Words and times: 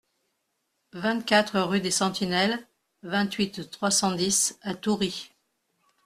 vingt-quatre 0.93 1.59
rue 1.61 1.79
des 1.79 1.91
Sentinelles, 1.91 2.57
vingt-huit, 3.03 3.69
trois 3.69 3.91
cent 3.91 4.13
dix 4.13 4.57
à 4.63 4.73
Toury 4.73 5.29